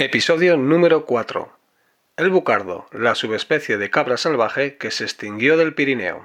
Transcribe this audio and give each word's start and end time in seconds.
Episodio 0.00 0.56
número 0.56 1.06
4. 1.06 1.50
El 2.16 2.30
bucardo, 2.30 2.86
la 2.92 3.16
subespecie 3.16 3.78
de 3.78 3.90
cabra 3.90 4.16
salvaje 4.16 4.76
que 4.76 4.92
se 4.92 5.02
extinguió 5.02 5.56
del 5.56 5.74
Pirineo. 5.74 6.24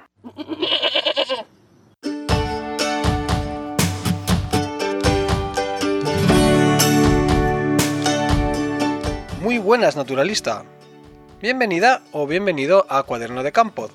Muy 9.40 9.58
buenas, 9.58 9.96
naturalista. 9.96 10.64
Bienvenida 11.42 12.02
o 12.12 12.28
bienvenido 12.28 12.86
a 12.88 13.02
Cuaderno 13.02 13.42
de 13.42 13.50
Campo, 13.50 13.90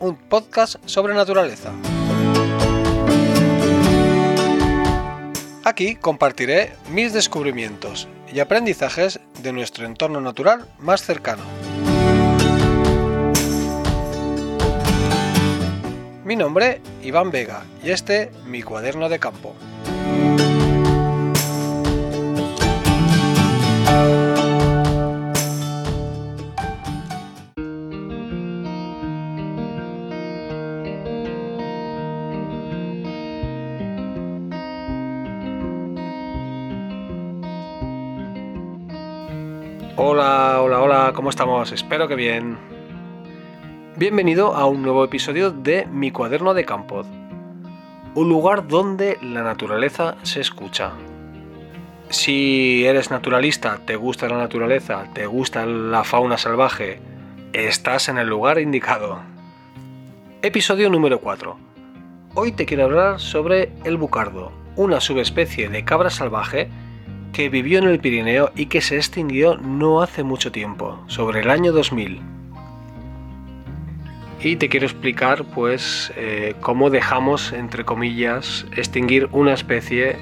un 0.00 0.16
podcast 0.16 0.84
sobre 0.86 1.14
naturaleza. 1.14 1.72
Aquí 5.62 5.94
compartiré 5.94 6.72
mis 6.90 7.12
descubrimientos 7.12 8.08
y 8.32 8.40
aprendizajes 8.40 9.19
de 9.42 9.52
nuestro 9.52 9.86
entorno 9.86 10.20
natural 10.20 10.66
más 10.78 11.02
cercano. 11.02 11.42
Mi 16.24 16.36
nombre, 16.36 16.80
Iván 17.02 17.30
Vega, 17.30 17.64
y 17.82 17.90
este, 17.90 18.30
mi 18.46 18.62
cuaderno 18.62 19.08
de 19.08 19.18
campo. 19.18 19.54
Espero 41.68 42.08
que 42.08 42.14
bien. 42.14 42.56
Bienvenido 43.96 44.54
a 44.54 44.64
un 44.64 44.80
nuevo 44.80 45.04
episodio 45.04 45.50
de 45.50 45.84
Mi 45.84 46.10
cuaderno 46.10 46.54
de 46.54 46.64
campo. 46.64 47.02
Un 48.14 48.28
lugar 48.30 48.66
donde 48.66 49.18
la 49.20 49.42
naturaleza 49.42 50.16
se 50.22 50.40
escucha. 50.40 50.92
Si 52.08 52.86
eres 52.86 53.10
naturalista, 53.10 53.78
te 53.84 53.96
gusta 53.96 54.26
la 54.26 54.38
naturaleza, 54.38 55.04
te 55.12 55.26
gusta 55.26 55.66
la 55.66 56.02
fauna 56.02 56.38
salvaje, 56.38 56.98
estás 57.52 58.08
en 58.08 58.16
el 58.16 58.26
lugar 58.26 58.58
indicado. 58.58 59.20
Episodio 60.40 60.88
número 60.88 61.20
4. 61.20 61.58
Hoy 62.36 62.52
te 62.52 62.64
quiero 62.64 62.84
hablar 62.84 63.20
sobre 63.20 63.70
el 63.84 63.98
bucardo, 63.98 64.50
una 64.76 64.98
subespecie 64.98 65.68
de 65.68 65.84
cabra 65.84 66.08
salvaje 66.08 66.70
que 67.32 67.48
vivió 67.48 67.78
en 67.78 67.84
el 67.84 68.00
Pirineo 68.00 68.50
y 68.56 68.66
que 68.66 68.80
se 68.80 68.96
extinguió 68.96 69.56
no 69.56 70.02
hace 70.02 70.22
mucho 70.22 70.50
tiempo, 70.52 71.02
sobre 71.06 71.40
el 71.40 71.50
año 71.50 71.72
2000. 71.72 72.20
Y 74.42 74.56
te 74.56 74.68
quiero 74.68 74.86
explicar 74.86 75.44
pues 75.54 76.12
eh, 76.16 76.54
cómo 76.60 76.88
dejamos, 76.88 77.52
entre 77.52 77.84
comillas, 77.84 78.66
extinguir 78.74 79.28
una 79.32 79.52
especie 79.52 80.16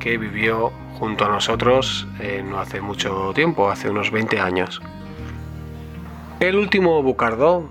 que 0.00 0.18
vivió 0.18 0.70
junto 0.98 1.24
a 1.24 1.28
nosotros 1.28 2.06
eh, 2.20 2.44
no 2.46 2.58
hace 2.58 2.80
mucho 2.80 3.32
tiempo, 3.34 3.70
hace 3.70 3.88
unos 3.88 4.10
20 4.10 4.38
años. 4.40 4.82
El 6.40 6.56
último 6.56 7.02
bucardo, 7.02 7.68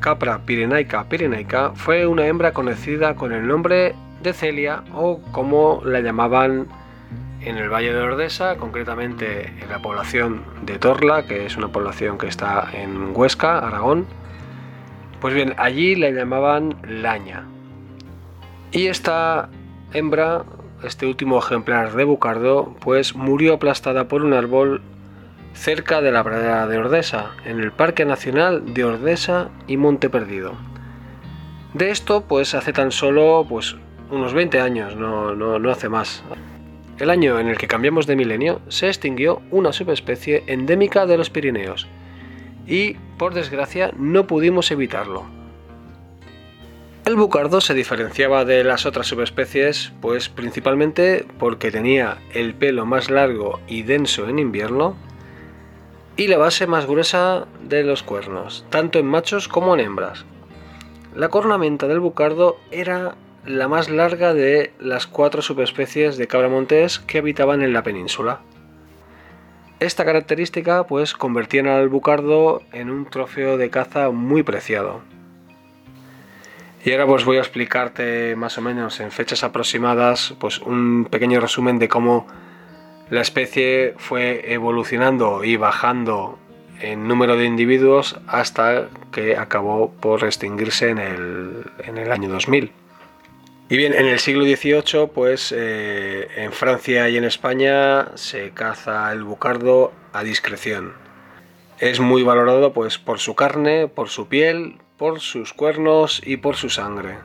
Capra 0.00 0.40
pirenaica 0.44 1.04
pirenaica, 1.04 1.72
fue 1.74 2.06
una 2.06 2.26
hembra 2.26 2.52
conocida 2.52 3.14
con 3.14 3.32
el 3.32 3.46
nombre 3.46 3.94
de 4.22 4.32
Celia 4.34 4.82
o 4.94 5.20
como 5.32 5.80
la 5.84 6.00
llamaban 6.00 6.66
en 7.44 7.58
el 7.58 7.68
Valle 7.68 7.92
de 7.92 8.00
Ordesa, 8.00 8.56
concretamente 8.56 9.46
en 9.60 9.68
la 9.68 9.80
población 9.80 10.44
de 10.62 10.78
Torla, 10.78 11.26
que 11.26 11.46
es 11.46 11.56
una 11.56 11.68
población 11.68 12.18
que 12.18 12.26
está 12.26 12.68
en 12.72 13.12
Huesca, 13.14 13.58
Aragón. 13.58 14.06
Pues 15.20 15.34
bien, 15.34 15.54
allí 15.56 15.94
la 15.94 16.10
llamaban 16.10 16.76
Laña. 16.86 17.44
Y 18.72 18.86
esta 18.86 19.48
hembra, 19.92 20.44
este 20.82 21.06
último 21.06 21.38
ejemplar 21.38 21.94
de 21.94 22.04
Bucardo, 22.04 22.74
pues 22.80 23.14
murió 23.14 23.54
aplastada 23.54 24.08
por 24.08 24.22
un 24.22 24.32
árbol 24.32 24.82
cerca 25.54 26.00
de 26.00 26.10
la 26.10 26.24
pradera 26.24 26.66
de 26.66 26.78
Ordesa, 26.78 27.30
en 27.44 27.60
el 27.60 27.72
Parque 27.72 28.04
Nacional 28.04 28.74
de 28.74 28.84
Ordesa 28.84 29.50
y 29.66 29.76
Monte 29.76 30.10
Perdido. 30.10 30.52
De 31.74 31.90
esto, 31.90 32.24
pues 32.28 32.54
hace 32.54 32.72
tan 32.72 32.90
solo 32.90 33.46
pues, 33.48 33.76
unos 34.10 34.34
20 34.34 34.60
años, 34.60 34.96
no, 34.96 35.34
no, 35.34 35.58
no 35.58 35.70
hace 35.70 35.88
más. 35.88 36.22
El 36.98 37.10
año 37.10 37.40
en 37.40 37.48
el 37.48 37.58
que 37.58 37.66
cambiamos 37.66 38.06
de 38.06 38.14
milenio 38.14 38.60
se 38.68 38.86
extinguió 38.86 39.42
una 39.50 39.72
subespecie 39.72 40.44
endémica 40.46 41.06
de 41.06 41.16
los 41.16 41.28
Pirineos 41.28 41.88
y, 42.66 42.94
por 43.18 43.34
desgracia, 43.34 43.92
no 43.96 44.26
pudimos 44.26 44.70
evitarlo. 44.70 45.24
El 47.04 47.16
bucardo 47.16 47.60
se 47.60 47.74
diferenciaba 47.74 48.46
de 48.46 48.64
las 48.64 48.86
otras 48.86 49.08
subespecies, 49.08 49.92
pues 50.00 50.28
principalmente 50.28 51.26
porque 51.38 51.70
tenía 51.70 52.18
el 52.32 52.54
pelo 52.54 52.86
más 52.86 53.10
largo 53.10 53.60
y 53.66 53.82
denso 53.82 54.28
en 54.28 54.38
invierno 54.38 54.96
y 56.16 56.28
la 56.28 56.38
base 56.38 56.66
más 56.66 56.86
gruesa 56.86 57.46
de 57.62 57.82
los 57.82 58.02
cuernos, 58.02 58.64
tanto 58.70 58.98
en 58.98 59.06
machos 59.06 59.48
como 59.48 59.74
en 59.74 59.80
hembras. 59.80 60.24
La 61.14 61.28
cornamenta 61.28 61.88
del 61.88 62.00
bucardo 62.00 62.56
era 62.70 63.16
la 63.46 63.68
más 63.68 63.90
larga 63.90 64.32
de 64.32 64.72
las 64.78 65.06
cuatro 65.06 65.42
subespecies 65.42 66.16
de 66.16 66.26
cabra 66.26 66.48
montés 66.48 66.98
que 66.98 67.18
habitaban 67.18 67.62
en 67.62 67.72
la 67.72 67.82
península. 67.82 68.40
Esta 69.80 70.04
característica 70.04 70.86
pues 70.86 71.14
convertía 71.14 71.76
al 71.76 71.88
bucardo 71.88 72.62
en 72.72 72.90
un 72.90 73.06
trofeo 73.06 73.58
de 73.58 73.70
caza 73.70 74.10
muy 74.10 74.42
preciado. 74.42 75.02
Y 76.84 76.92
ahora 76.92 77.06
pues 77.06 77.24
voy 77.24 77.36
a 77.36 77.40
explicarte 77.40 78.36
más 78.36 78.56
o 78.56 78.62
menos 78.62 79.00
en 79.00 79.10
fechas 79.10 79.44
aproximadas 79.44 80.34
pues 80.38 80.58
un 80.58 81.06
pequeño 81.10 81.40
resumen 81.40 81.78
de 81.78 81.88
cómo 81.88 82.26
la 83.10 83.20
especie 83.20 83.94
fue 83.98 84.52
evolucionando 84.52 85.44
y 85.44 85.56
bajando 85.56 86.38
en 86.80 87.06
número 87.06 87.36
de 87.36 87.44
individuos 87.44 88.18
hasta 88.26 88.88
que 89.12 89.36
acabó 89.36 89.92
por 89.92 90.24
extinguirse 90.24 90.90
en 90.90 90.98
el, 90.98 91.64
en 91.84 91.98
el 91.98 92.10
año 92.10 92.28
2000. 92.28 92.83
Y 93.68 93.78
bien, 93.78 93.94
en 93.94 94.04
el 94.06 94.18
siglo 94.18 94.44
XVIII, 94.44 95.08
pues 95.14 95.52
eh, 95.56 96.28
en 96.36 96.52
Francia 96.52 97.08
y 97.08 97.16
en 97.16 97.24
España 97.24 98.14
se 98.14 98.50
caza 98.50 99.10
el 99.10 99.24
bucardo 99.24 99.92
a 100.12 100.22
discreción. 100.22 100.92
Es 101.78 101.98
muy 101.98 102.22
valorado 102.22 102.74
pues 102.74 102.98
por 102.98 103.20
su 103.20 103.34
carne, 103.34 103.88
por 103.88 104.10
su 104.10 104.28
piel, 104.28 104.76
por 104.98 105.20
sus 105.20 105.54
cuernos 105.54 106.20
y 106.24 106.36
por 106.36 106.56
su 106.56 106.68
sangre. 106.68 107.16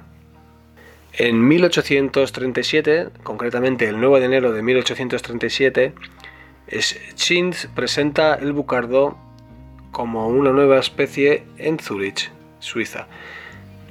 En 1.11 1.45
1837, 1.45 3.09
concretamente 3.23 3.89
el 3.89 3.99
9 3.99 4.21
de 4.21 4.25
enero 4.25 4.53
de 4.53 4.61
1837, 4.61 5.93
Schinz 6.71 7.67
presenta 7.75 8.35
el 8.35 8.53
bucardo 8.53 9.17
como 9.91 10.29
una 10.29 10.51
nueva 10.51 10.79
especie 10.79 11.43
en 11.57 11.79
Zurich, 11.79 12.31
Suiza 12.59 13.07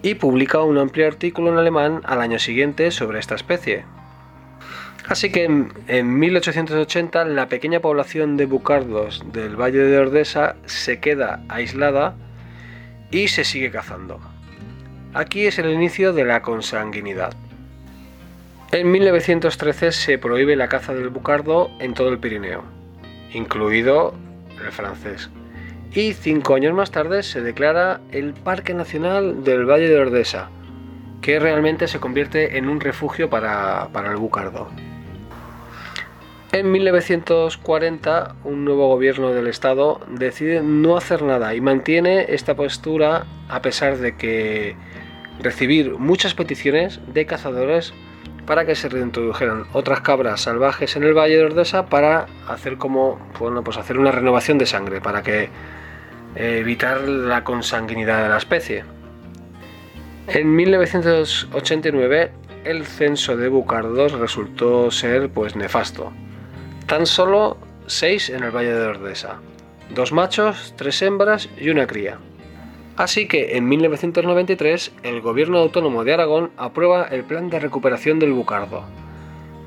y 0.03 0.15
publica 0.15 0.63
un 0.63 0.79
amplio 0.79 1.07
artículo 1.07 1.53
en 1.53 1.59
alemán 1.59 2.03
al 2.05 2.21
año 2.21 2.39
siguiente 2.39 2.91
sobre 2.91 3.19
esta 3.19 3.35
especie. 3.35 3.85
Así 5.09 5.31
que 5.31 5.45
en, 5.45 6.19
1880 6.19 7.25
la 7.25 7.49
pequeña 7.49 7.81
población 7.81 8.37
de 8.37 8.45
bucardos 8.45 9.25
del 9.33 9.57
Valle 9.57 9.79
de 9.79 9.99
Ordesa 9.99 10.57
se 10.67 11.01
queda 11.01 11.43
aislada 11.49 12.15
y 13.11 13.29
se 13.29 13.45
sigue 13.45 13.71
cazando. 13.71 14.21
Aquí 15.15 15.47
es 15.47 15.59
el 15.59 15.71
inicio 15.71 16.13
de 16.13 16.25
la 16.25 16.43
consanguinidad. 16.43 17.33
En 18.71 18.91
1913 18.91 19.93
se 19.93 20.19
prohíbe 20.19 20.57
la 20.57 20.69
caza 20.69 20.93
del 20.93 21.09
bucardo 21.09 21.71
en 21.81 21.95
todo 21.95 22.11
el 22.11 22.19
Pirineo, 22.19 22.63
incluido 23.33 24.15
el 24.63 24.71
francés 24.73 25.31
y 25.94 26.12
cinco 26.12 26.55
años 26.55 26.75
más 26.75 26.90
tarde 26.90 27.23
se 27.23 27.40
declara 27.40 28.00
el 28.12 28.35
Parque 28.35 28.75
Nacional 28.75 29.43
del 29.43 29.64
Valle 29.64 29.88
de 29.88 29.99
Ordesa, 29.99 30.50
que 31.23 31.38
realmente 31.38 31.88
se 31.88 31.99
convierte 31.99 32.58
en 32.58 32.69
un 32.69 32.81
refugio 32.81 33.31
para, 33.31 33.88
el 34.06 34.17
bucardo. 34.17 34.69
En 36.52 36.70
1940, 36.70 38.37
un 38.44 38.64
nuevo 38.64 38.88
gobierno 38.88 39.31
del 39.31 39.49
estado 39.49 40.00
decide 40.08 40.62
no 40.62 40.96
hacer 40.96 41.23
nada 41.23 41.55
y 41.55 41.61
mantiene 41.61 42.26
esta 42.29 42.55
postura 42.55 43.26
a 43.49 43.62
pesar 43.62 43.99
de 43.99 44.17
que 44.17 44.76
recibir 45.41 45.99
muchas 45.99 46.34
peticiones 46.34 47.00
de 47.12 47.26
cazadores 47.26 47.93
para 48.49 48.65
que 48.65 48.75
se 48.75 48.89
reintrodujeran 48.89 49.67
otras 49.75 50.00
cabras 50.00 50.41
salvajes 50.41 50.97
en 50.97 51.05
el 51.05 51.12
Valle 51.12 51.37
de 51.37 51.45
Ordesa 51.45 51.85
para 51.85 52.25
hacer 52.49 52.79
como, 52.79 53.21
bueno, 53.39 53.62
pues 53.62 53.77
hacer 53.77 53.99
una 53.99 54.11
renovación 54.11 54.56
de 54.56 54.65
sangre, 54.65 55.03
para 55.03 55.23
que 55.23 55.50
evitar 56.35 57.03
la 57.03 57.45
consanguinidad 57.45 58.23
de 58.23 58.29
la 58.31 58.39
especie. 58.39 58.85
En 60.29 60.56
1989 60.56 62.33
el 62.65 62.87
censo 62.87 63.37
de 63.37 63.49
bucardos 63.49 64.12
resultó 64.12 64.91
ser 64.91 65.29
pues 65.29 65.55
nefasto. 65.55 66.11
Tan 66.87 67.05
solo 67.05 67.59
seis 67.87 68.31
en 68.31 68.44
el 68.44 68.51
Valle 68.51 68.73
de 68.73 68.87
Ordesa, 68.87 69.41
dos 69.94 70.11
machos, 70.11 70.73
tres 70.75 71.03
hembras 71.03 71.51
y 71.59 71.69
una 71.69 71.87
cría. 71.87 72.19
Así 72.99 73.29
que 73.29 73.56
en 73.56 73.69
1993 73.69 74.93
el 75.05 75.21
gobierno 75.21 75.59
autónomo 75.59 76.03
de 76.03 76.15
Aragón 76.15 76.50
aprueba 76.56 77.05
el 77.05 77.23
plan 77.23 77.49
de 77.49 77.61
recuperación 77.61 78.19
del 78.19 78.33
bucardo, 78.33 78.83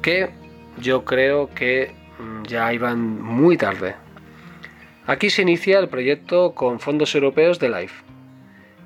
que 0.02 0.32
yo 0.78 1.06
creo 1.06 1.50
que 1.56 1.94
mm, 2.20 2.44
ya 2.44 2.74
iban 2.74 3.22
muy 3.22 3.56
tarde. 3.56 3.96
Aquí 5.08 5.30
se 5.30 5.44
inicia 5.44 5.80
el 5.80 5.88
proyecto 5.88 6.52
con 6.52 6.82
fondos 6.82 7.16
europeos 7.16 7.58
de 7.58 7.70
LIFE. 7.70 8.04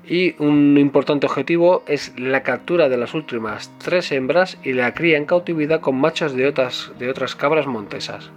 Y 0.06 0.36
un 0.40 0.78
importante 0.78 1.26
objetivo 1.26 1.82
es 1.88 2.16
la 2.16 2.44
captura 2.44 2.88
de 2.88 2.98
las 2.98 3.14
últimas 3.14 3.72
tres 3.78 4.12
hembras 4.12 4.58
y 4.62 4.74
la 4.74 4.94
cría 4.94 5.18
en 5.18 5.26
cautividad 5.26 5.80
con 5.80 5.96
machos 5.96 6.36
de 6.36 6.46
otras, 6.46 6.92
de 7.00 7.10
otras 7.10 7.34
cabras 7.34 7.66
montesas. 7.66 8.30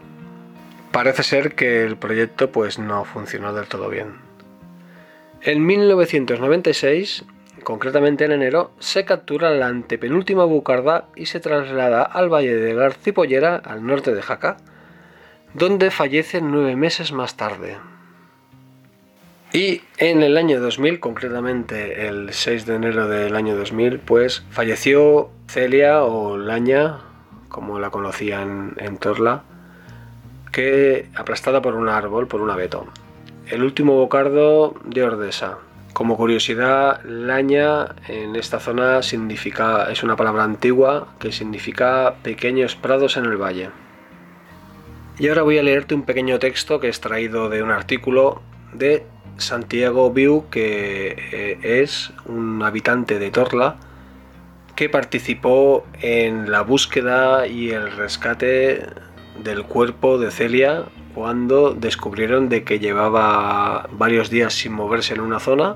Parece 0.92 1.22
ser 1.22 1.54
que 1.54 1.84
el 1.84 1.98
proyecto 1.98 2.52
pues 2.52 2.80
no 2.80 3.06
funcionó 3.06 3.54
del 3.54 3.68
todo 3.68 3.90
bien. 3.90 4.29
En 5.42 5.66
1996, 5.66 7.24
concretamente 7.64 8.26
en 8.26 8.34
enero, 8.34 8.72
se 8.80 9.06
captura 9.06 9.52
la 9.52 9.68
antepenúltima 9.68 10.44
bucarda 10.44 11.06
y 11.16 11.28
se 11.28 11.40
traslada 11.40 12.04
al 12.04 12.28
valle 12.28 12.56
de 12.56 12.74
Garcipollera, 12.74 13.56
al 13.56 13.86
norte 13.86 14.14
de 14.14 14.22
Jaca, 14.22 14.58
donde 15.54 15.92
fallece 15.92 16.42
nueve 16.42 16.76
meses 16.76 17.14
más 17.14 17.38
tarde. 17.38 17.78
Y 19.54 19.82
en 19.98 20.24
el 20.24 20.36
año 20.36 20.60
2000, 20.60 21.00
concretamente 21.00 22.08
el 22.08 22.34
6 22.34 22.66
de 22.66 22.76
enero 22.76 23.08
del 23.08 23.36
año 23.38 23.56
2000, 23.56 24.00
pues 24.00 24.44
falleció 24.52 25.32
Celia 25.48 26.04
o 26.04 26.38
Laña, 26.38 27.00
como 27.48 27.80
la 27.80 27.92
conocían 27.92 28.74
en 28.78 28.98
Torla, 28.98 29.44
que 30.52 31.08
aplastada 31.16 31.62
por 31.62 31.76
un 31.76 31.88
árbol, 31.88 32.28
por 32.28 32.42
un 32.42 32.50
abeto 32.50 32.88
el 33.50 33.64
último 33.64 33.96
bocardo 33.96 34.76
de 34.86 35.04
Ordesa. 35.04 35.58
Como 35.94 36.16
curiosidad, 36.18 37.02
laña 37.04 37.96
en 38.08 38.36
esta 38.36 38.60
zona 38.60 39.02
significa, 39.02 39.92
es 39.92 40.04
una 40.04 40.16
palabra 40.16 40.44
antigua 40.44 41.08
que 41.20 41.32
significa 41.32 42.16
pequeños 42.22 42.76
prados 42.76 43.18
en 43.18 43.26
el 43.26 43.38
valle. 43.38 43.70
Y 45.18 45.28
ahora 45.28 45.42
voy 45.42 45.58
a 45.58 45.64
leerte 45.64 45.96
un 45.96 46.04
pequeño 46.04 46.40
texto 46.40 46.80
que 46.80 46.88
he 46.88 46.90
extraído 46.90 47.50
de 47.50 47.64
un 47.64 47.72
artículo 47.72 48.42
de 48.74 49.06
Santiago 49.38 50.12
Viu, 50.12 50.46
que 50.50 51.16
eh, 51.32 51.82
es 51.82 52.14
un 52.26 52.62
habitante 52.64 53.20
de 53.20 53.32
Torla, 53.32 53.78
que 54.76 54.90
participó 54.90 55.86
en 56.02 56.52
la 56.52 56.62
búsqueda 56.62 57.48
y 57.48 57.72
el 57.72 57.92
rescate 57.92 58.86
del 59.44 59.64
cuerpo 59.64 60.18
de 60.20 60.32
Celia 60.32 60.86
cuando 61.14 61.74
descubrieron 61.74 62.50
de 62.50 62.64
que 62.64 62.80
llevaba 62.80 63.88
varios 63.92 64.30
días 64.30 64.54
sin 64.54 64.74
moverse 64.74 65.14
en 65.14 65.22
una 65.22 65.40
zona 65.40 65.76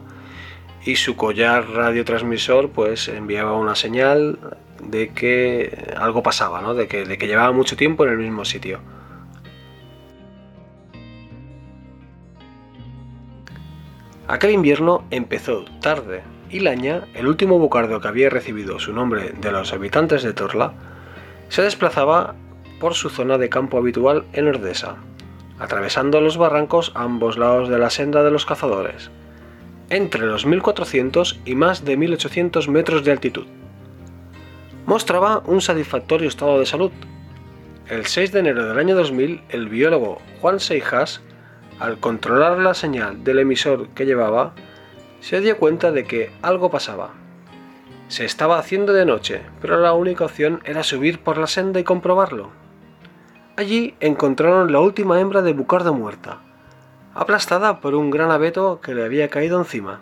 y 0.86 0.96
su 0.98 1.16
collar 1.16 1.70
radiotransmisor 1.70 2.70
pues 2.70 3.08
enviaba 3.08 3.58
una 3.58 3.76
señal 3.76 4.38
de 4.82 5.10
que 5.10 5.94
algo 5.98 6.24
pasaba, 6.24 6.62
¿no? 6.62 6.74
de, 6.74 6.88
que, 6.88 7.06
de 7.06 7.18
que 7.18 7.28
llevaba 7.28 7.52
mucho 7.52 7.76
tiempo 7.76 8.06
en 8.06 8.12
el 8.12 8.18
mismo 8.18 8.46
sitio. 8.46 8.80
Aquel 14.28 14.52
invierno 14.52 15.06
empezó 15.12 15.66
tarde 15.82 16.24
y 16.50 16.60
Laña, 16.60 17.08
el 17.14 17.28
último 17.28 17.60
bucardo 17.60 18.00
que 18.00 18.08
había 18.08 18.30
recibido 18.30 18.80
su 18.80 18.94
nombre 18.94 19.34
de 19.40 19.52
los 19.52 19.74
habitantes 19.74 20.24
de 20.24 20.34
Torla, 20.34 20.74
se 21.50 21.62
desplazaba 21.62 22.36
por 22.80 22.94
su 22.94 23.10
zona 23.10 23.38
de 23.38 23.50
campo 23.50 23.78
habitual 23.78 24.26
en 24.34 24.48
Ordesa, 24.48 24.98
atravesando 25.64 26.20
los 26.20 26.36
barrancos 26.36 26.92
a 26.94 27.04
ambos 27.04 27.38
lados 27.38 27.70
de 27.70 27.80
la 27.80 27.90
senda 27.90 28.22
de 28.22 28.32
los 28.32 28.46
cazadores, 28.46 29.10
entre 29.90 30.26
los 30.26 30.46
1400 30.46 31.40
y 31.46 31.56
más 31.56 31.86
de 31.86 31.96
1800 31.96 32.68
metros 32.68 33.06
de 33.06 33.12
altitud. 33.12 33.48
Mostraba 34.86 35.42
un 35.46 35.62
satisfactorio 35.62 36.28
estado 36.28 36.60
de 36.60 36.66
salud. 36.66 36.92
El 37.88 38.06
6 38.06 38.34
de 38.34 38.40
enero 38.40 38.66
del 38.66 38.78
año 38.78 38.94
2000, 38.94 39.42
el 39.48 39.70
biólogo 39.70 40.22
Juan 40.42 40.60
Seijas, 40.60 41.22
al 41.80 41.98
controlar 41.98 42.60
la 42.60 42.74
señal 42.74 43.24
del 43.24 43.40
emisor 43.40 43.88
que 43.96 44.06
llevaba, 44.06 44.54
se 45.22 45.40
dio 45.40 45.58
cuenta 45.58 45.94
de 45.94 46.04
que 46.04 46.34
algo 46.42 46.72
pasaba. 46.72 47.12
Se 48.10 48.26
estaba 48.26 48.60
haciendo 48.60 48.92
de 48.92 49.06
noche, 49.06 49.42
pero 49.62 49.80
la 49.80 49.94
única 49.94 50.26
opción 50.26 50.60
era 50.66 50.84
subir 50.84 51.20
por 51.20 51.38
la 51.38 51.48
senda 51.48 51.80
y 51.80 51.86
comprobarlo. 51.86 52.63
Allí 53.56 53.94
encontraron 54.00 54.72
la 54.72 54.80
última 54.80 55.20
hembra 55.20 55.44
de 55.44 55.54
bucardo 55.54 55.94
muerta, 55.94 56.40
aplastada 57.14 57.82
por 57.82 57.94
un 57.94 58.10
gran 58.10 58.32
abeto 58.32 58.82
que 58.82 58.96
le 58.96 59.04
había 59.04 59.30
caído 59.30 59.60
encima. 59.60 60.02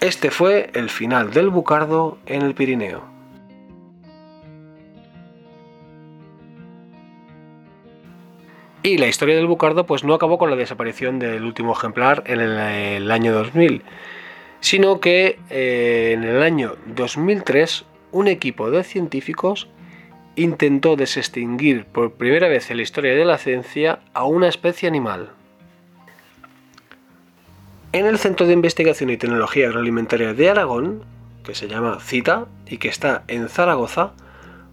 Este 0.00 0.30
fue 0.30 0.70
el 0.72 0.88
final 0.88 1.30
del 1.30 1.50
bucardo 1.50 2.16
en 2.24 2.40
el 2.40 2.54
Pirineo. 2.54 3.02
Y 8.82 8.96
la 8.96 9.08
historia 9.08 9.36
del 9.36 9.46
bucardo 9.46 9.84
pues 9.84 10.02
no 10.02 10.14
acabó 10.14 10.38
con 10.38 10.48
la 10.48 10.56
desaparición 10.56 11.18
del 11.18 11.44
último 11.44 11.72
ejemplar 11.72 12.22
en 12.26 12.40
el, 12.40 13.10
año 13.10 13.34
2000, 13.34 13.82
sino 14.60 15.00
que 15.00 15.38
eh, 15.50 16.12
en 16.14 16.24
el 16.24 16.42
año 16.42 16.76
2003 16.86 17.84
un 18.12 18.28
equipo 18.28 18.70
de 18.70 18.84
científicos 18.84 19.68
intentó 20.36 20.96
desextinguir 20.96 21.84
por 21.86 22.12
primera 22.12 22.48
vez 22.48 22.70
en 22.70 22.78
la 22.78 22.82
historia 22.82 23.14
de 23.14 23.24
la 23.24 23.38
ciencia 23.38 24.00
a 24.14 24.24
una 24.24 24.48
especie 24.48 24.88
animal. 24.88 25.30
En 27.92 28.06
el 28.06 28.18
Centro 28.18 28.46
de 28.46 28.52
Investigación 28.52 29.10
y 29.10 29.16
Tecnología 29.16 29.68
Agroalimentaria 29.68 30.34
de 30.34 30.50
Aragón, 30.50 31.04
que 31.44 31.54
se 31.54 31.68
llama 31.68 32.00
CITA 32.00 32.46
y 32.66 32.78
que 32.78 32.88
está 32.88 33.22
en 33.28 33.48
Zaragoza, 33.48 34.14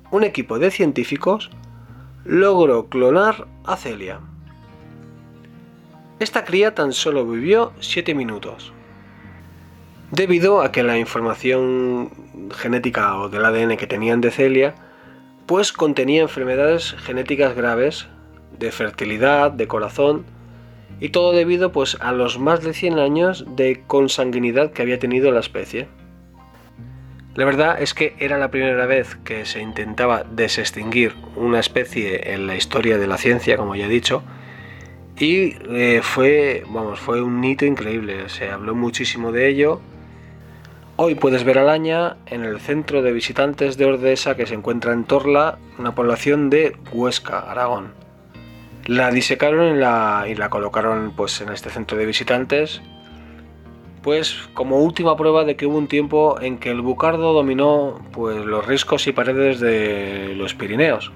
un 0.10 0.24
equipo 0.24 0.58
de 0.58 0.72
científicos 0.72 1.52
logró 2.26 2.88
clonar 2.88 3.48
a 3.64 3.78
Celia. 3.78 4.20
Esta 6.20 6.44
cría 6.46 6.74
tan 6.74 6.94
solo 6.94 7.26
vivió 7.26 7.74
7 7.80 8.16
minutos. 8.16 8.74
Debido 10.12 10.62
a 10.62 10.72
que 10.72 10.84
la 10.84 10.98
información 10.98 12.12
genética 12.52 13.18
o 13.18 13.30
del 13.30 13.46
ADN 13.46 13.78
que 13.78 13.88
tenían 13.88 14.22
de 14.22 14.32
Celia 14.32 14.76
pues 15.52 15.74
contenía 15.74 16.22
enfermedades 16.22 16.96
genéticas 17.04 17.58
graves 17.58 18.08
de 18.58 18.72
fertilidad, 18.72 19.52
de 19.52 19.68
corazón 19.68 20.24
y 21.02 21.10
todo 21.10 21.34
debido 21.34 21.74
pues 21.74 21.98
a 22.00 22.14
los 22.14 22.40
más 22.40 22.64
de 22.64 22.74
100 22.74 23.00
años 23.00 23.46
de 23.58 23.84
consanguinidad 23.86 24.72
que 24.72 24.82
había 24.82 24.98
tenido 24.98 25.30
la 25.34 25.42
especie. 25.42 25.90
La 27.36 27.44
verdad 27.44 27.82
es 27.82 27.94
que 27.94 28.16
era 28.18 28.38
la 28.38 28.50
primera 28.50 28.86
vez 28.86 29.18
que 29.26 29.46
se 29.46 29.62
intentaba 29.62 30.24
desextinguir 30.24 31.16
una 31.36 31.60
especie 31.60 32.34
en 32.34 32.48
la 32.48 32.56
historia 32.56 32.98
de 32.98 33.08
la 33.08 33.18
ciencia, 33.18 33.58
como 33.58 33.76
ya 33.76 33.88
he 33.88 33.90
dicho, 33.90 34.24
y 35.20 35.58
eh, 35.70 36.00
fue, 36.02 36.64
vamos, 36.70 36.98
fue 36.98 37.22
un 37.22 37.44
hito 37.44 37.66
increíble. 37.66 38.30
Se 38.30 38.50
habló 38.50 38.74
muchísimo 38.74 39.34
de 39.34 39.50
ello 39.50 39.82
Hoy 41.04 41.16
puedes 41.16 41.44
ver 41.44 41.58
a 41.58 41.64
Laña 41.64 42.18
en 42.28 42.46
el 42.46 42.60
centro 42.60 43.02
de 43.02 43.12
visitantes 43.12 43.76
de 43.76 43.86
Ordesa 43.86 44.36
que 44.36 44.46
se 44.46 44.54
encuentra 44.54 44.94
en 44.94 45.04
Torla, 45.04 45.58
una 45.80 45.96
población 45.96 46.52
de 46.52 46.78
Huesca, 46.92 47.40
Aragón. 47.40 47.96
La 48.86 49.10
disecaron 49.10 49.76
y 49.76 49.80
la, 49.80 50.26
y 50.30 50.36
la 50.36 50.52
colocaron 50.52 51.14
pues, 51.16 51.42
en 51.42 51.50
este 51.50 51.72
centro 51.72 51.98
de 51.98 52.06
visitantes, 52.06 52.84
pues 54.04 54.48
como 54.54 54.78
última 54.78 55.18
prueba 55.18 55.44
de 55.44 55.56
que 55.56 55.66
hubo 55.66 55.80
un 55.80 55.88
tiempo 55.88 56.40
en 56.40 56.60
que 56.60 56.70
el 56.70 56.82
bucardo 56.82 57.34
dominó 57.34 58.00
pues, 58.12 58.38
los 58.46 58.64
riscos 58.68 59.08
y 59.08 59.12
paredes 59.12 59.60
de 59.60 60.36
los 60.36 60.54
Pirineos. 60.54 61.12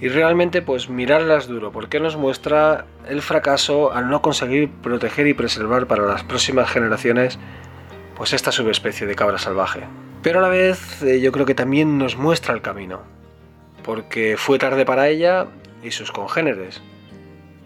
Y 0.00 0.08
realmente 0.08 0.62
pues 0.62 0.88
mirarlas 0.88 1.48
duro, 1.48 1.70
porque 1.70 2.00
nos 2.00 2.16
muestra 2.16 2.86
el 3.10 3.20
fracaso 3.20 3.92
al 3.92 4.08
no 4.08 4.22
conseguir 4.22 4.70
proteger 4.70 5.26
y 5.26 5.34
preservar 5.34 5.86
para 5.86 6.06
las 6.06 6.22
próximas 6.24 6.70
generaciones 6.70 7.38
pues 8.16 8.32
esta 8.32 8.52
subespecie 8.52 9.06
de 9.06 9.14
cabra 9.14 9.38
salvaje. 9.38 9.84
Pero 10.22 10.38
a 10.38 10.42
la 10.42 10.48
vez 10.48 11.02
eh, 11.02 11.20
yo 11.20 11.32
creo 11.32 11.46
que 11.46 11.54
también 11.54 11.98
nos 11.98 12.16
muestra 12.16 12.54
el 12.54 12.62
camino, 12.62 13.02
porque 13.82 14.36
fue 14.36 14.58
tarde 14.58 14.84
para 14.84 15.08
ella 15.08 15.46
y 15.82 15.90
sus 15.90 16.12
congéneres. 16.12 16.82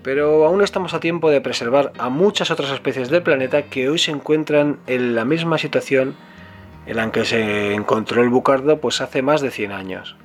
Pero 0.02 0.44
aún 0.46 0.62
estamos 0.62 0.94
a 0.94 1.00
tiempo 1.00 1.30
de 1.30 1.40
preservar 1.40 1.92
a 1.98 2.08
muchas 2.08 2.50
otras 2.50 2.70
especies 2.70 3.10
del 3.10 3.22
planeta 3.22 3.62
que 3.62 3.88
hoy 3.88 3.98
se 3.98 4.10
encuentran 4.10 4.78
en 4.86 5.14
la 5.14 5.24
misma 5.24 5.58
situación 5.58 6.16
en 6.86 6.96
la 6.96 7.12
que 7.12 7.24
se 7.24 7.74
encontró 7.74 8.22
el 8.22 8.30
bucardo 8.30 8.80
pues 8.80 9.00
hace 9.00 9.22
más 9.22 9.40
de 9.40 9.50
100 9.50 9.72
años. 9.72 10.16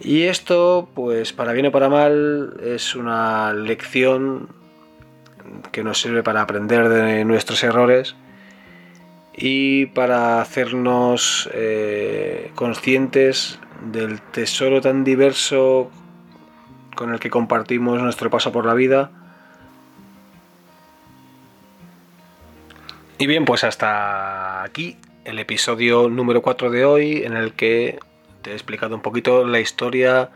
Y 0.00 0.24
esto, 0.24 0.88
pues 0.94 1.32
para 1.32 1.52
bien 1.52 1.66
o 1.66 1.72
para 1.72 1.88
mal, 1.88 2.60
es 2.64 2.94
una 2.94 3.52
lección 3.52 4.48
que 5.72 5.84
nos 5.84 6.00
sirve 6.00 6.22
para 6.22 6.42
aprender 6.42 6.88
de 6.88 7.24
nuestros 7.24 7.62
errores 7.62 8.16
y 9.36 9.86
para 9.86 10.40
hacernos 10.40 11.50
eh, 11.52 12.52
conscientes 12.54 13.58
del 13.82 14.20
tesoro 14.20 14.80
tan 14.80 15.02
diverso 15.04 15.90
con 16.94 17.12
el 17.12 17.18
que 17.18 17.30
compartimos 17.30 18.00
nuestro 18.00 18.30
paso 18.30 18.52
por 18.52 18.64
la 18.64 18.74
vida. 18.74 19.10
Y 23.18 23.26
bien, 23.26 23.44
pues 23.44 23.64
hasta 23.64 24.62
aquí 24.62 24.96
el 25.24 25.38
episodio 25.38 26.08
número 26.08 26.42
4 26.42 26.70
de 26.70 26.84
hoy 26.84 27.22
en 27.24 27.36
el 27.36 27.54
que 27.54 27.98
te 28.42 28.50
he 28.50 28.54
explicado 28.54 28.94
un 28.94 29.02
poquito 29.02 29.44
la 29.46 29.60
historia 29.60 30.30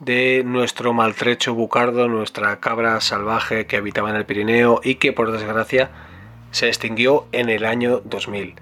de 0.00 0.42
nuestro 0.44 0.92
maltrecho 0.92 1.54
bucardo, 1.54 2.08
nuestra 2.08 2.58
cabra 2.60 3.00
salvaje 3.00 3.66
que 3.66 3.76
habitaba 3.76 4.10
en 4.10 4.16
el 4.16 4.26
Pirineo 4.26 4.80
y 4.82 4.96
que 4.96 5.12
por 5.12 5.32
desgracia 5.32 5.90
se 6.50 6.68
extinguió 6.68 7.26
en 7.32 7.48
el 7.48 7.64
año 7.64 8.00
2000. 8.04 8.54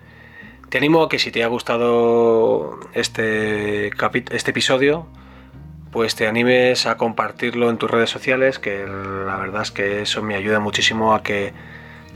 Te 0.69 0.79
animo 0.79 1.03
a 1.03 1.09
que 1.09 1.19
si 1.19 1.31
te 1.31 1.45
ha 1.45 1.47
gustado 1.47 2.81
este, 2.95 3.89
este 3.89 4.51
episodio, 4.51 5.07
pues 5.93 6.17
te 6.17 6.27
animes 6.27 6.87
a 6.87 6.97
compartirlo 6.97 7.71
en 7.71 7.79
tus 7.79 7.89
redes 7.89 8.11
sociales, 8.11 8.59
que 8.59 8.85
la 8.85 9.37
verdad 9.37 9.63
es 9.63 9.71
que 9.71 10.03
eso 10.03 10.23
me 10.23 10.35
ayuda 10.35 10.59
muchísimo 10.59 11.15
a 11.15 11.23
que 11.23 11.53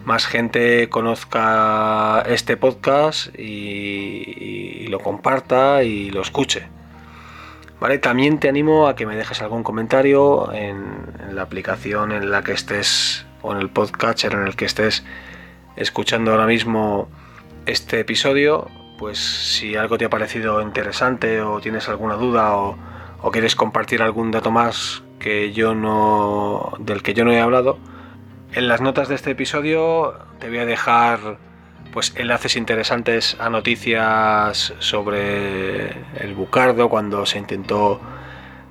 más 0.05 0.27
gente 0.27 0.89
conozca 0.89 2.25
este 2.27 2.57
podcast 2.57 3.39
y, 3.39 4.89
lo 4.89 4.99
comparta 4.99 5.85
y 5.85 6.11
lo 6.11 6.23
escuche. 6.23 6.67
¿Vale? 7.79 7.99
También 7.99 8.41
te 8.41 8.49
animo 8.49 8.89
a 8.89 8.97
que 8.97 9.07
me 9.07 9.15
dejes 9.15 9.41
algún 9.43 9.63
comentario 9.63 10.53
en, 10.53 11.13
en 11.29 11.37
la 11.37 11.43
aplicación 11.43 12.11
en 12.11 12.33
la 12.33 12.43
que 12.43 12.55
estés 12.55 13.27
o 13.43 13.53
en 13.53 13.59
el 13.59 13.69
podcatcher 13.69 14.33
en 14.33 14.49
el 14.49 14.57
que 14.57 14.65
estés 14.65 15.05
escuchando 15.79 16.33
ahora 16.33 16.47
mismo 16.47 17.09
este 17.67 18.01
episodio, 18.01 18.69
pues 18.99 19.19
si 19.19 19.77
algo 19.77 19.97
te 19.97 20.05
ha 20.05 20.11
parecido 20.11 20.61
interesante 20.61 21.41
o 21.41 21.61
tienes 21.61 21.89
alguna 21.89 22.15
duda 22.15 22.57
o, 22.57 22.77
quieres 23.33 23.55
compartir 23.55 24.03
algún 24.03 24.31
dato 24.31 24.51
más 24.51 25.03
que 25.19 25.53
yo 25.53 25.75
no 25.75 26.73
del 26.79 27.03
que 27.03 27.15
yo 27.15 27.25
no 27.25 27.33
he 27.33 27.41
hablado, 27.41 27.79
en 28.53 28.69
las 28.69 28.81
notas 28.81 29.09
de 29.09 29.15
este 29.15 29.33
episodio 29.33 30.15
te 30.39 30.49
voy 30.49 30.59
a 30.59 30.65
dejar 30.65 31.39
pues 31.93 32.15
enlaces 32.17 32.57
interesantes 32.57 33.37
a 33.39 33.51
noticias 33.51 34.75
sobre 34.79 35.89
el 36.23 36.35
bucardo 36.35 36.89
cuando 36.89 37.27
se 37.27 37.39
intentó 37.39 38.01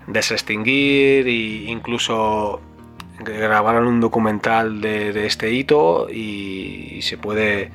desextinguir 0.08 1.28
e 1.28 1.70
incluso 1.70 2.62
grabaron 3.20 3.88
un 3.88 4.00
documental 4.00 4.82
de, 4.82 5.26
este 5.26 5.52
hito 5.52 6.08
y, 6.10 7.02
se 7.02 7.18
puede 7.18 7.72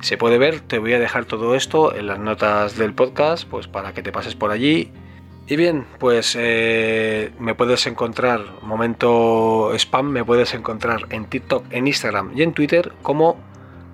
se 0.00 0.16
puede 0.16 0.38
ver. 0.38 0.60
Te 0.60 0.78
voy 0.78 0.94
a 0.94 0.98
dejar 0.98 1.24
todo 1.26 1.54
esto 1.54 1.94
en 1.94 2.08
las 2.08 2.18
notas 2.18 2.76
del 2.76 2.92
podcast, 2.92 3.48
pues 3.48 3.68
para 3.68 3.92
que 3.92 4.02
te 4.02 4.12
pases 4.12 4.34
por 4.34 4.50
allí. 4.50 4.90
Y 5.46 5.56
bien, 5.56 5.86
pues 5.98 6.36
eh, 6.38 7.32
me 7.38 7.54
puedes 7.54 7.86
encontrar, 7.86 8.40
momento 8.62 9.72
spam, 9.74 10.08
me 10.08 10.24
puedes 10.24 10.54
encontrar 10.54 11.06
en 11.10 11.26
TikTok, 11.26 11.64
en 11.70 11.86
Instagram 11.86 12.32
y 12.36 12.42
en 12.42 12.52
Twitter 12.52 12.92
como 13.02 13.36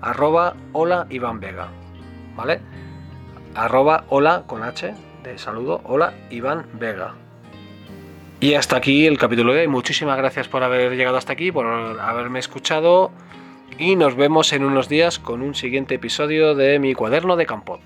arroba 0.01 0.55
hola 0.73 1.07
Iván 1.09 1.39
Vega. 1.39 1.69
¿Vale? 2.35 2.61
Arroba 3.55 4.05
hola 4.09 4.43
con 4.47 4.63
H 4.63 4.93
de 5.23 5.37
saludo, 5.37 5.81
hola 5.83 6.13
Iván 6.29 6.65
Vega. 6.73 7.15
Y 8.41 8.53
hasta 8.53 8.77
aquí 8.77 9.05
el 9.05 9.17
capítulo 9.17 9.53
de 9.53 9.61
hoy. 9.61 9.67
Muchísimas 9.67 10.17
gracias 10.17 10.47
por 10.47 10.63
haber 10.63 10.95
llegado 10.95 11.17
hasta 11.17 11.33
aquí, 11.33 11.51
por 11.51 11.67
haberme 11.67 12.39
escuchado. 12.39 13.11
Y 13.77 13.97
nos 13.97 14.15
vemos 14.15 14.53
en 14.53 14.63
unos 14.63 14.87
días 14.87 15.19
con 15.19 15.41
un 15.41 15.55
siguiente 15.55 15.95
episodio 15.95 16.55
de 16.55 16.79
mi 16.79 16.93
cuaderno 16.93 17.35
de 17.35 17.45
campo. 17.45 17.81